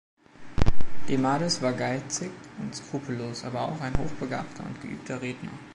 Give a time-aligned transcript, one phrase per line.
[1.07, 5.51] Demades war geizig und skrupellos, aber auch ein hochbegabter und geübter Redner.